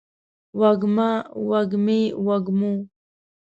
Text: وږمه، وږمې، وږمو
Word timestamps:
وږمه، 0.59 1.09
وږمې، 1.49 2.01
وږمو 2.25 2.73